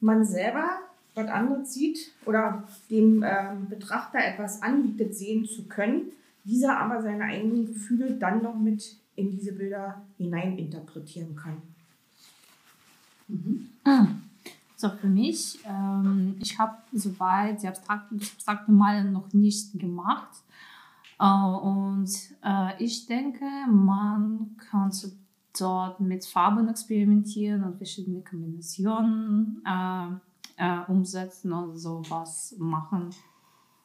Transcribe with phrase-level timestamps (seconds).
[0.00, 0.80] Man selber
[1.14, 6.12] was anderes sieht oder dem ähm, Betrachter etwas anbietet, sehen zu können,
[6.44, 11.36] dieser aber seine eigenen Gefühle dann noch mit in diese Bilder hinein interpretieren
[13.28, 14.22] kann.
[14.82, 20.42] So, für mich, ähm, ich habe soweit die abstrakte, das abstrakte Malen noch nicht gemacht.
[21.20, 22.10] Äh, und
[22.44, 24.90] äh, ich denke, man kann
[25.56, 30.06] dort mit Farben experimentieren und verschiedene Kombinationen äh,
[30.56, 33.10] äh, umsetzen und sowas machen.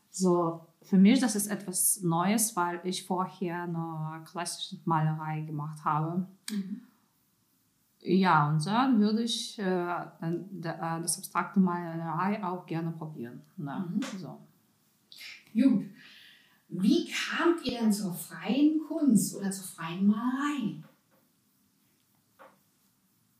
[0.09, 6.25] So, für mich das ist etwas Neues, weil ich vorher nur klassische Malerei gemacht habe.
[8.07, 13.41] Ja, und dann würde ich äh, äh, das abstrakte Malerei auch gerne probieren.
[13.57, 13.85] Ne?
[13.89, 14.01] Mhm.
[14.17, 14.39] So.
[15.53, 15.85] Gut.
[16.69, 20.83] Wie kamt ihr denn zur freien Kunst oder zur freien Malerei?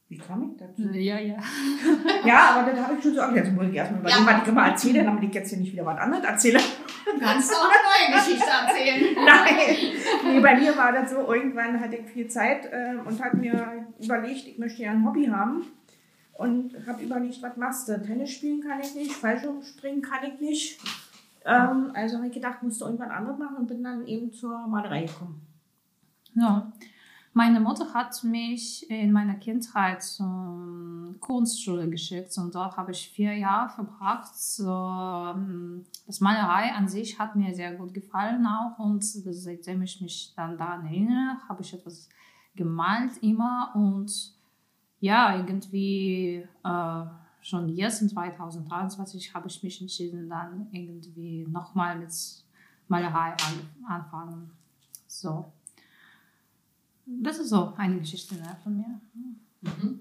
[0.09, 0.83] Wie kam ich dazu?
[0.93, 1.35] Ja, ja.
[2.25, 3.47] Ja, aber das habe ich schon so erklärt.
[3.47, 4.33] Jetzt muss ich erstmal überlegen, Ja.
[4.33, 6.59] was ich immer erzähle, damit ich jetzt hier nicht wieder was anderes erzähle.
[6.59, 9.15] Du kannst auch eine neue Geschichte erzählen.
[9.25, 13.35] Nein, nee, bei mir war das so, irgendwann hatte ich viel Zeit äh, und habe
[13.37, 15.63] mir überlegt, ich möchte ja ein Hobby haben.
[16.33, 17.99] Und habe überlegt, was machst du?
[18.01, 20.79] Tennis spielen kann ich nicht, Fallschirmspringen kann ich nicht.
[21.45, 24.67] Ähm, also habe ich gedacht, musst du irgendwas anderes machen und bin dann eben zur
[24.67, 25.41] Malerei gekommen.
[26.35, 26.71] Ja.
[27.37, 33.37] Meine Mutter hat mich in meiner Kindheit zur Kunstschule geschickt und dort habe ich vier
[33.37, 34.33] Jahre verbracht.
[34.59, 40.33] Ähm, das Malerei an sich hat mir sehr gut gefallen auch und seitdem ich mich
[40.35, 42.09] dann daran erinnere, habe ich etwas
[42.55, 44.33] gemalt immer und
[44.99, 47.05] ja, irgendwie äh,
[47.41, 52.11] schon jetzt in 2023 habe ich mich entschieden, dann irgendwie nochmal mit
[52.87, 54.49] Malerei an, anfangen.
[55.05, 55.45] So.
[57.07, 59.01] Das ist so eine Geschichte ne, von mir.
[59.61, 59.99] Mhm.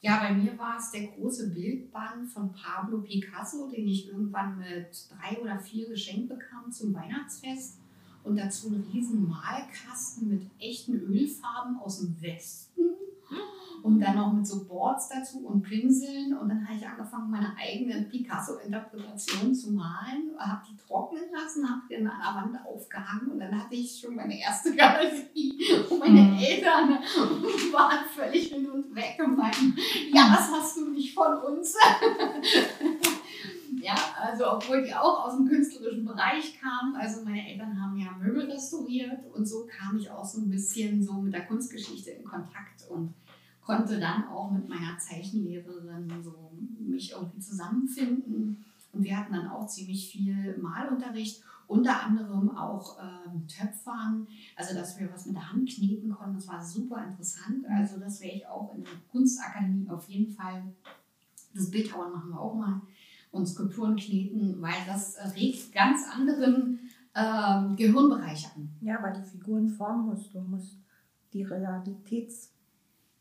[0.00, 5.08] Ja, bei mir war es der große Bildband von Pablo Picasso, den ich irgendwann mit
[5.10, 7.78] drei oder vier geschenkt bekam zum Weihnachtsfest.
[8.24, 12.82] Und dazu einen riesen Malkasten mit echten Ölfarben aus dem Westen.
[13.82, 16.36] Und dann noch mit so Boards dazu und Pinseln.
[16.36, 20.30] Und dann habe ich angefangen, meine eigene Picasso-Interpretation zu malen.
[20.38, 23.32] Habe die trocknen lassen, habe die an der Wand aufgehangen.
[23.32, 25.58] Und dann hatte ich schon meine erste Galerie.
[25.90, 26.38] Und meine Mhm.
[26.38, 26.90] Eltern
[27.72, 29.74] waren völlig hin und weg und meinten,
[30.12, 31.74] ja, das hast du nicht von uns.
[33.82, 36.94] ja, also obwohl die auch aus dem künstlerischen Bereich kamen.
[36.96, 41.02] Also meine Eltern haben ja Möbel restauriert und so kam ich auch so ein bisschen
[41.02, 43.14] so mit der Kunstgeschichte in Kontakt und
[43.68, 46.50] konnte dann auch mit meiner Zeichenlehrerin so
[46.80, 48.64] mich irgendwie zusammenfinden.
[48.94, 54.26] Und wir hatten dann auch ziemlich viel Malunterricht, unter anderem auch ähm, Töpfern,
[54.56, 56.36] also dass wir was mit der Hand kneten konnten.
[56.36, 57.66] Das war super interessant.
[57.68, 60.62] Also das wäre ich auch in der Kunstakademie auf jeden Fall.
[61.52, 62.80] Das Bildhauern machen wir auch mal
[63.32, 66.78] und Skulpturen kneten, weil das äh, regt ganz anderen
[67.14, 68.70] ähm, Gehirnbereich an.
[68.80, 70.34] Ja, weil die Figuren formen musst.
[70.34, 70.78] Du musst
[71.34, 72.54] die Realitäts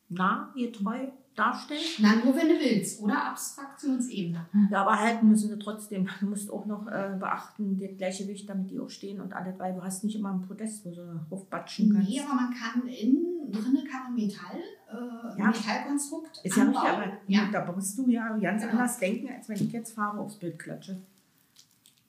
[0.10, 1.82] nah, getreu darstellen.
[2.00, 3.26] Na, nur wenn du willst, oder?
[3.28, 4.46] Abstraktionsebene.
[4.72, 6.08] Ja, aber halten müssen sie trotzdem.
[6.20, 9.74] Du musst auch noch äh, beachten, das Gleichgewicht, damit die auch stehen und alles, weil
[9.74, 12.10] du hast nicht immer einen Podest, wo du aufbatschen kannst.
[12.10, 14.58] Nee, aber man kann innen drinnen kann man Metall,
[14.92, 15.48] äh, Ja.
[15.48, 17.04] Metallkonstrukt Ist ja richtig, anbauen.
[17.04, 17.46] aber ja.
[17.52, 18.74] da musst du ja ganz Genau.
[18.74, 20.98] anders denken, als wenn ich jetzt Farbe aufs Bild klatsche.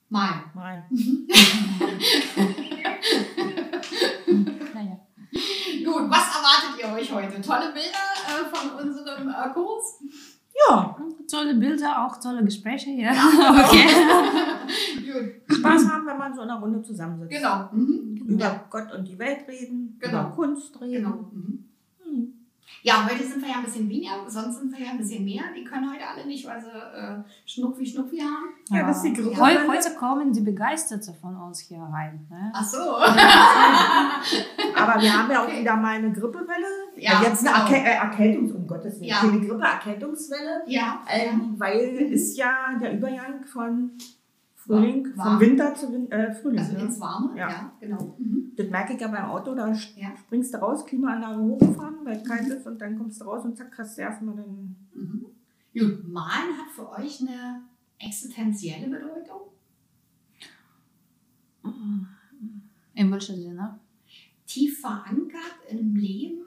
[0.09, 0.43] Mal.
[0.55, 0.83] Mal.
[4.73, 4.99] Naja.
[5.85, 6.29] Gut, was
[7.13, 7.41] euch heute?
[7.41, 9.99] Tolle Bilder äh, von unserem äh, Kurs?
[10.69, 10.95] Ja,
[11.29, 13.09] Tolle Bilder, auch tolle Gespräche hier.
[13.11, 13.87] okay.
[15.47, 17.31] Gut, Spaß haben, wenn man so in einer Runde zusammensitzt.
[17.31, 17.69] genau.
[17.71, 18.15] Mhm.
[18.27, 18.63] Über Ja.
[18.69, 20.21] Gott und die Welt reden, Genau.
[20.21, 20.91] über Kunst reden.
[21.03, 21.15] Genau.
[21.31, 21.58] Mhm.
[22.81, 25.43] Ja, heute sind wir ja ein bisschen weniger, sonst sind wir ja ein bisschen mehr.
[25.55, 28.53] Die können heute alle nicht, weil sie äh, Schnupfi Schnupfi haben.
[28.69, 29.37] Ja, das ist die Gruppe.
[29.37, 32.25] Heu, heute kommen die Begeisterte von uns hier rein.
[32.29, 32.51] Ne?
[32.55, 32.77] Ach so.
[34.75, 35.61] Aber wir haben ja auch Okay.
[35.61, 36.67] wieder mal eine Grippewelle.
[36.95, 37.73] Ja, jetzt eine genau.
[37.73, 39.19] Erkä äh, Erkältungs-, um Gottes Willen, Ja.
[39.19, 40.61] keine Grippe, Erkältungswelle.
[40.67, 41.01] Ja.
[41.09, 41.79] Ähm, weil
[42.11, 42.51] ist ja
[42.81, 43.91] der Übergang von
[44.77, 45.27] Frühling, Warm.
[45.31, 46.59] von Winter zu Win äh, Frühling.
[46.59, 46.79] Also ne?
[46.83, 47.37] ins Warme.
[47.37, 47.49] Ja.
[47.49, 48.15] Ja, genau.
[48.19, 48.51] Mhm.
[48.55, 50.15] Das merke ich ja beim Auto, da Ja.
[50.15, 53.57] springst du raus, Klimaanlage hochfahren, weil es kalt ist und dann kommst du raus und
[53.57, 54.75] zack, hast du erstmal dann.
[54.93, 55.25] Mhm.
[55.77, 57.61] Gut, Malen hat für euch eine
[57.99, 59.41] existenzielle Bedeutung?
[62.93, 63.79] In welchem Sinne?
[64.45, 66.41] Tief verankert im Leben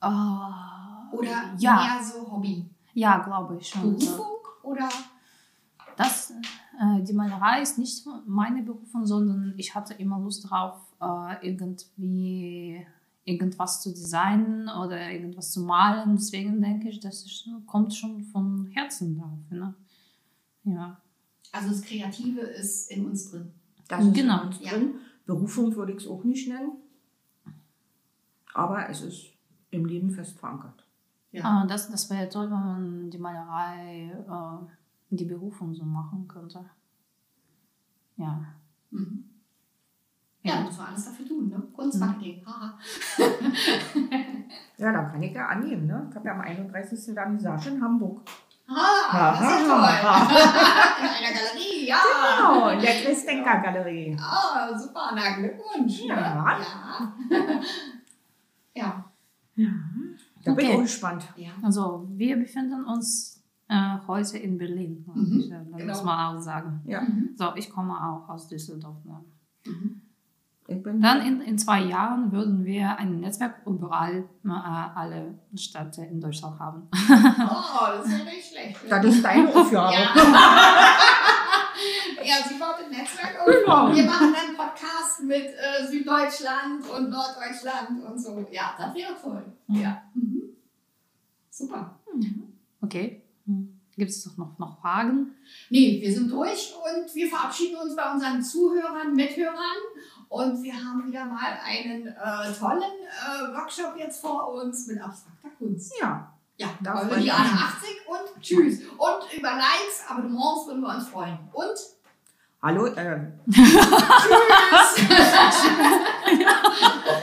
[0.00, 2.68] Ah, oder ja, mehr so Hobby?
[2.94, 3.98] ja, glaube ich schon.
[3.98, 4.16] So.
[4.16, 4.88] Berufung oder?
[5.96, 6.34] Das, äh,
[7.02, 12.84] die Malerei ist nicht meine Berufung, sondern ich hatte immer Lust drauf, äh, irgendwie
[13.24, 16.16] irgendwas zu designen oder irgendwas zu malen.
[16.16, 19.38] Deswegen denke ich, das ist, kommt schon von Herzen drauf.
[19.50, 19.74] Ne?
[20.64, 21.00] Ja.
[21.52, 23.52] Also das Kreative ist in uns drin.
[23.88, 24.70] Das ist Genau, in uns ja.
[24.72, 24.94] drin.
[25.26, 26.72] Berufung würde ich es auch nicht nennen.
[28.52, 29.26] Aber es ist
[29.70, 30.84] im Leben fest verankert.
[31.42, 34.66] Ah, das, das wäre toll, wenn man die Malerei, äh,
[35.16, 36.64] die Berufung so machen könnte.
[38.16, 38.44] Ja.
[38.90, 39.24] Mhm.
[40.42, 41.62] Ja, muss man alles dafür tun, ne?
[41.74, 42.78] Kunstmarketing, haha.
[44.76, 45.86] Ja, da kann ich ja annehmen.
[45.86, 46.06] Ne?
[46.10, 47.14] Ich habe ja am 31.
[47.14, 48.20] Vernissage in Hamburg.
[48.68, 49.88] Ah, das ist ja toll.
[51.00, 51.96] In einer Galerie, ja.
[52.36, 54.16] Genau, in der Christenker Galerie.
[54.20, 56.02] Ah, super, na Glückwunsch.
[56.02, 56.08] ne?
[56.08, 57.12] Ja.
[58.76, 59.04] Ja.
[59.54, 59.68] ja.
[60.44, 60.76] Da bin ich Okay.
[60.78, 61.24] auch gespannt.
[61.36, 61.50] Ja.
[61.62, 65.04] Also, wir befinden uns äh, heute in Berlin.
[65.12, 65.92] Mhm, Ich, äh, das genau.
[65.92, 66.80] muss man auch sagen.
[66.86, 67.30] Ja, Mhm.
[67.36, 68.96] So, ich komme auch aus Düsseldorf.
[69.04, 69.24] Ne?
[69.66, 70.00] Mhm.
[71.02, 76.58] Dann in, in zwei Jahren würden wir ein Netzwerk überall, äh, alle Städte in Deutschland
[76.58, 76.88] haben.
[76.90, 78.76] Oh, das ist ja nicht schlecht.
[78.88, 79.92] Das ist deine Aufgabe.
[79.94, 80.00] Ja.
[82.24, 83.46] ja, sie baut ein Netzwerk auf.
[83.46, 83.94] Genau.
[83.94, 88.46] Wir machen dann einen Podcast mit äh, Süddeutschland und Norddeutschland und so.
[88.50, 89.44] Ja, das wäre toll.
[89.68, 90.02] Ja.
[90.14, 90.40] Mhm.
[91.50, 91.98] Super.
[92.80, 93.22] Okay.
[93.96, 95.36] Gibt es doch noch, noch Fragen?
[95.70, 99.54] Nee, wir sind durch und wir verabschieden uns bei unseren Zuhörern, Mithörern.
[100.28, 105.48] Und wir haben wieder mal einen äh, tollen äh, Workshop jetzt vor uns mit abstrakter
[105.58, 105.92] Kunst.
[106.00, 107.60] Ja, Ja, Da die wir Anna uns.
[107.60, 108.80] 80 und tschüss.
[108.98, 111.38] Und über Likes, Abonnements würden wir uns freuen.
[111.52, 111.78] Und
[112.62, 112.86] hallo.
[112.86, 113.74] Äh, tschüss.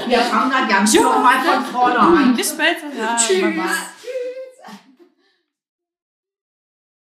[0.07, 2.33] wir fangen dann ganz normal von vorne an.
[2.35, 2.87] Bis später.
[2.97, 3.41] Ja, Tschüss.
[3.41, 3.65] bye bye.